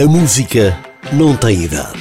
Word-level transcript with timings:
A 0.00 0.06
música 0.06 0.74
não 1.12 1.36
tem 1.36 1.64
idade. 1.64 2.00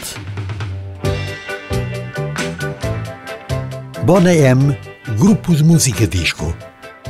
Bona 4.06 4.34
M, 4.34 4.78
grupo 5.18 5.54
de 5.54 5.66
música 5.66 6.08
disco, 6.08 6.56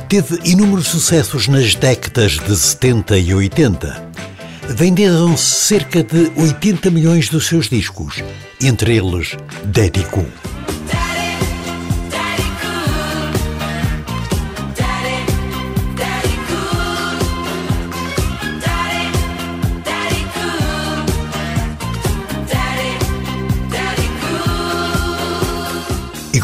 teve 0.08 0.40
inúmeros 0.42 0.88
sucessos 0.88 1.46
nas 1.46 1.76
décadas 1.76 2.40
de 2.40 2.56
70 2.56 3.18
e 3.18 3.32
80. 3.32 4.10
Venderam-se 4.70 5.44
cerca 5.44 6.02
de 6.02 6.32
80 6.36 6.90
milhões 6.90 7.28
dos 7.28 7.46
seus 7.46 7.68
discos, 7.68 8.24
entre 8.60 8.96
eles 8.96 9.36
Daddy 9.66 10.02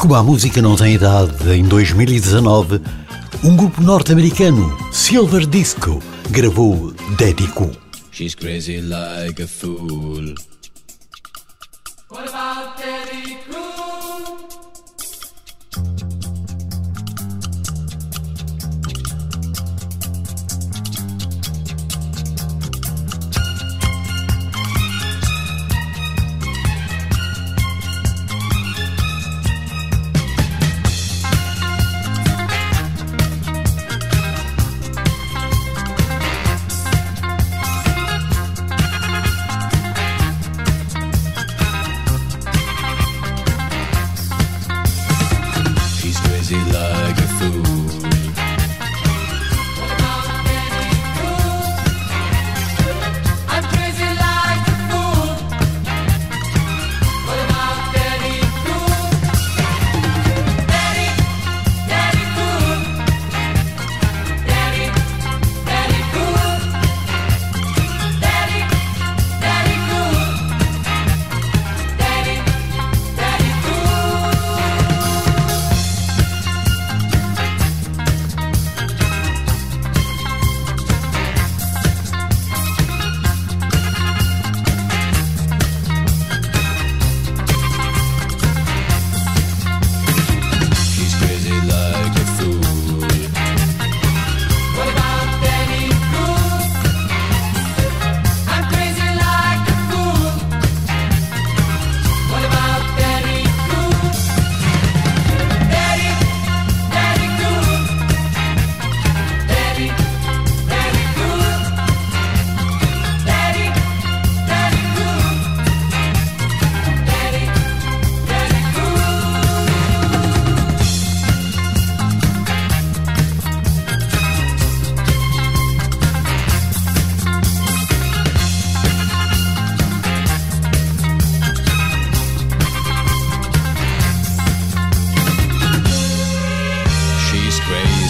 como 0.07 0.15
a 0.15 0.23
música 0.23 0.63
não 0.63 0.77
tem 0.77 0.95
idade, 0.95 1.51
em 1.51 1.65
2019, 1.65 2.81
um 3.43 3.57
grupo 3.57 3.83
norte-americano, 3.83 4.79
Silver 4.93 5.45
Disco, 5.45 6.01
gravou 6.31 6.95
Daddy 7.19 7.49
Cool. 7.49 7.73
She's 8.13 8.33
crazy 8.33 8.81
like 8.83 9.43
a 9.43 9.49
fool. 9.49 10.33
What 12.09 12.29
about 12.29 12.81
Daddy 12.81 13.37
Cool? 13.51 14.06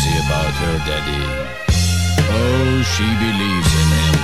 Crazy 0.07 0.27
about 0.27 0.55
her 0.55 0.79
daddy. 0.87 1.25
Oh, 2.29 2.83
she 2.83 3.05
believes 3.05 3.75
in 3.75 4.13
him. 4.13 4.16